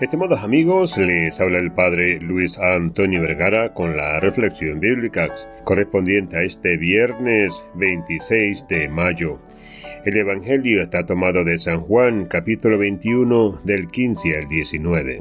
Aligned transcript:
Estimados 0.00 0.42
amigos, 0.42 0.96
les 0.96 1.38
habla 1.38 1.58
el 1.58 1.72
Padre 1.72 2.20
Luis 2.20 2.56
Antonio 2.58 3.20
Vergara 3.20 3.74
con 3.74 3.98
la 3.98 4.18
reflexión 4.18 4.80
bíblica 4.80 5.28
correspondiente 5.64 6.38
a 6.38 6.42
este 6.42 6.78
viernes 6.78 7.52
26 7.74 8.66
de 8.70 8.88
mayo. 8.88 9.38
El 10.06 10.16
Evangelio 10.16 10.80
está 10.80 11.04
tomado 11.04 11.44
de 11.44 11.58
San 11.58 11.80
Juan, 11.80 12.24
capítulo 12.30 12.78
21, 12.78 13.60
del 13.64 13.90
15 13.90 14.38
al 14.38 14.48
19. 14.48 15.18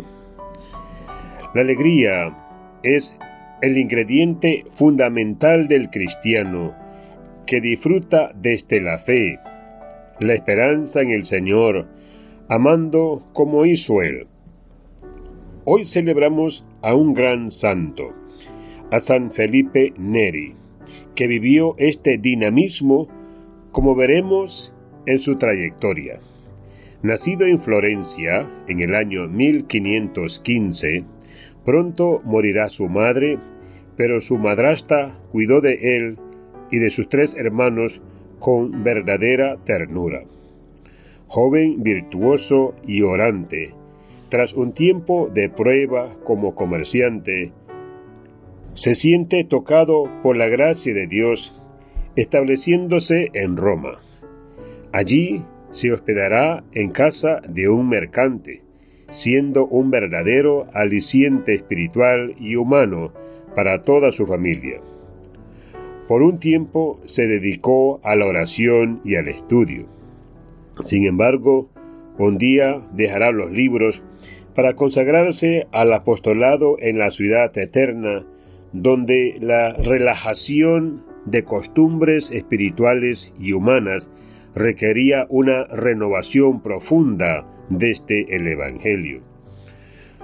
La 1.53 1.61
alegría 1.61 2.33
es 2.81 3.13
el 3.61 3.77
ingrediente 3.77 4.63
fundamental 4.77 5.67
del 5.67 5.89
cristiano 5.89 6.73
que 7.45 7.59
disfruta 7.59 8.31
desde 8.33 8.79
la 8.79 8.99
fe, 8.99 9.39
la 10.21 10.35
esperanza 10.35 11.01
en 11.01 11.09
el 11.09 11.25
Señor, 11.25 11.85
amando 12.47 13.27
como 13.33 13.65
hizo 13.65 14.01
Él 14.01 14.25
Hoy 15.65 15.85
celebramos 15.85 16.63
a 16.81 16.95
un 16.95 17.13
gran 17.13 17.51
santo, 17.51 18.13
a 18.91 19.01
San 19.01 19.31
Felipe 19.31 19.93
Neri, 19.97 20.53
que 21.15 21.27
vivió 21.27 21.75
este 21.77 22.17
dinamismo 22.17 23.07
como 23.71 23.93
veremos 23.93 24.73
en 25.05 25.19
su 25.19 25.37
trayectoria. 25.37 26.19
Nacido 27.03 27.45
en 27.45 27.59
Florencia 27.59 28.49
en 28.67 28.79
el 28.79 28.95
año 28.95 29.27
1515, 29.27 31.03
pronto 31.65 32.21
morirá 32.23 32.69
su 32.69 32.87
madre, 32.87 33.37
pero 33.97 34.21
su 34.21 34.37
madrasta 34.37 35.19
cuidó 35.31 35.59
de 35.59 35.73
él 35.73 36.17
y 36.71 36.79
de 36.79 36.89
sus 36.91 37.09
tres 37.09 37.35
hermanos 37.37 37.99
con 38.39 38.83
verdadera 38.83 39.57
ternura. 39.65 40.23
Joven 41.27 41.83
virtuoso 41.83 42.75
y 42.87 43.01
orante, 43.01 43.73
tras 44.29 44.53
un 44.53 44.73
tiempo 44.73 45.29
de 45.33 45.49
prueba 45.49 46.15
como 46.23 46.55
comerciante, 46.55 47.51
se 48.73 48.93
siente 48.95 49.43
tocado 49.43 50.03
por 50.21 50.37
la 50.37 50.47
gracia 50.47 50.93
de 50.93 51.07
Dios 51.07 51.55
estableciéndose 52.15 53.29
en 53.33 53.57
Roma. 53.57 53.99
Allí 54.91 55.43
se 55.71 55.91
hospedará 55.91 56.63
en 56.73 56.91
casa 56.91 57.41
de 57.47 57.69
un 57.69 57.89
mercante, 57.89 58.61
siendo 59.11 59.65
un 59.65 59.89
verdadero 59.89 60.67
aliciente 60.73 61.55
espiritual 61.55 62.35
y 62.39 62.55
humano 62.55 63.11
para 63.55 63.83
toda 63.83 64.11
su 64.11 64.25
familia. 64.25 64.79
Por 66.07 66.21
un 66.21 66.39
tiempo 66.39 66.99
se 67.05 67.27
dedicó 67.27 67.99
a 68.03 68.15
la 68.15 68.25
oración 68.25 69.01
y 69.03 69.15
al 69.15 69.27
estudio. 69.27 69.85
Sin 70.85 71.05
embargo, 71.05 71.69
un 72.19 72.37
día 72.37 72.81
dejará 72.93 73.31
los 73.31 73.51
libros 73.51 74.01
para 74.53 74.73
consagrarse 74.73 75.67
al 75.71 75.93
apostolado 75.93 76.75
en 76.79 76.99
la 76.99 77.11
ciudad 77.11 77.57
eterna, 77.57 78.25
donde 78.73 79.35
la 79.39 79.73
relajación 79.73 81.03
de 81.25 81.43
costumbres 81.43 82.29
espirituales 82.31 83.33
y 83.39 83.53
humanas 83.53 84.09
requería 84.53 85.27
una 85.29 85.63
renovación 85.65 86.61
profunda 86.61 87.45
desde 87.69 88.35
el 88.35 88.47
Evangelio. 88.47 89.21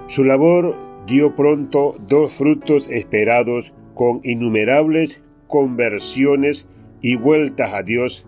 Su 0.08 0.22
labor 0.22 0.76
dio 1.06 1.34
pronto 1.34 1.96
dos 2.06 2.36
frutos 2.36 2.86
esperados 2.90 3.72
con 3.94 4.20
innumerables 4.22 5.18
conversiones 5.46 6.68
y 7.00 7.16
vueltas 7.16 7.72
a 7.72 7.82
Dios 7.82 8.26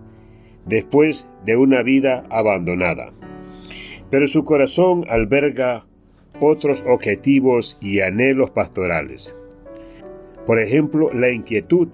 después 0.67 1.23
de 1.45 1.57
una 1.57 1.83
vida 1.83 2.25
abandonada 2.31 3.11
pero 4.11 4.27
su 4.29 4.45
corazón 4.45 5.05
alberga 5.09 5.85
otros 6.41 6.83
objetivos 6.87 7.77
y 7.81 8.01
anhelos 8.01 8.51
pastorales. 8.51 9.35
Por 10.47 10.59
ejemplo, 10.59 11.13
la 11.13 11.31
inquietud 11.31 11.89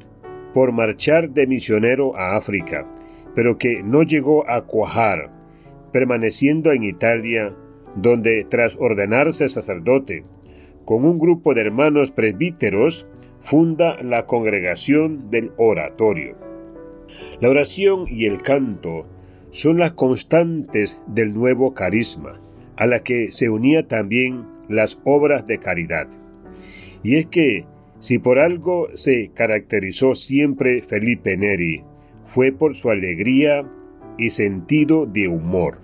por 0.52 0.72
marchar 0.72 1.30
de 1.30 1.46
misionero 1.46 2.16
a 2.16 2.36
África, 2.36 2.86
pero 3.34 3.58
que 3.58 3.82
no 3.82 4.02
llegó 4.02 4.48
a 4.48 4.62
cuajar, 4.62 5.30
permaneciendo 5.92 6.72
en 6.72 6.84
Italia, 6.84 7.52
donde 7.96 8.46
tras 8.48 8.76
ordenarse 8.78 9.48
sacerdote, 9.48 10.24
con 10.84 11.04
un 11.04 11.18
grupo 11.18 11.54
de 11.54 11.62
hermanos 11.62 12.10
presbíteros, 12.12 13.06
funda 13.50 14.00
la 14.02 14.26
congregación 14.26 15.30
del 15.30 15.50
oratorio. 15.56 16.36
La 17.40 17.48
oración 17.48 18.06
y 18.08 18.26
el 18.26 18.42
canto 18.42 19.06
son 19.54 19.78
las 19.78 19.92
constantes 19.92 20.98
del 21.06 21.32
nuevo 21.32 21.74
carisma, 21.74 22.40
a 22.76 22.86
la 22.86 23.02
que 23.02 23.30
se 23.30 23.48
unía 23.48 23.86
también 23.86 24.44
las 24.68 24.98
obras 25.04 25.46
de 25.46 25.58
caridad. 25.58 26.08
Y 27.02 27.16
es 27.16 27.26
que, 27.26 27.64
si 28.00 28.18
por 28.18 28.38
algo 28.38 28.88
se 28.96 29.30
caracterizó 29.34 30.14
siempre 30.14 30.82
Felipe 30.82 31.36
Neri, 31.36 31.82
fue 32.34 32.50
por 32.52 32.74
su 32.76 32.90
alegría 32.90 33.64
y 34.18 34.30
sentido 34.30 35.06
de 35.06 35.28
humor. 35.28 35.78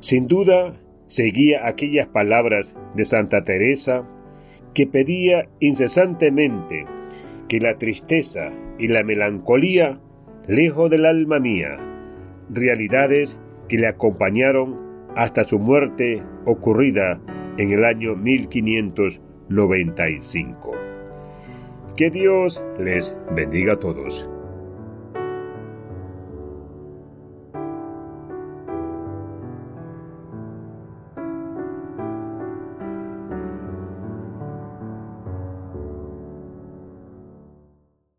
Sin 0.00 0.28
duda, 0.28 0.76
seguía 1.08 1.66
aquellas 1.66 2.08
palabras 2.08 2.74
de 2.94 3.04
Santa 3.04 3.42
Teresa 3.42 4.06
que 4.74 4.86
pedía 4.86 5.48
incesantemente 5.60 6.84
que 7.48 7.58
la 7.58 7.76
tristeza 7.78 8.50
y 8.78 8.88
la 8.88 9.02
melancolía, 9.02 9.98
lejos 10.48 10.90
del 10.90 11.06
alma 11.06 11.38
mía, 11.38 11.93
realidades 12.50 13.40
que 13.68 13.78
le 13.78 13.88
acompañaron 13.88 14.78
hasta 15.16 15.44
su 15.44 15.58
muerte 15.58 16.22
ocurrida 16.44 17.18
en 17.56 17.72
el 17.72 17.84
año 17.84 18.14
1595. 18.16 20.72
Que 21.96 22.10
Dios 22.10 22.62
les 22.78 23.16
bendiga 23.34 23.72
a 23.74 23.78
todos. 23.78 24.33